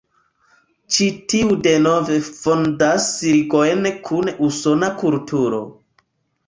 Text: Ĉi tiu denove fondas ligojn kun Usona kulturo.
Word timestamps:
Ĉi 0.95 1.09
tiu 1.33 1.57
denove 1.67 2.17
fondas 2.39 3.07
ligojn 3.33 3.87
kun 4.09 4.35
Usona 4.51 4.93
kulturo. 5.05 5.63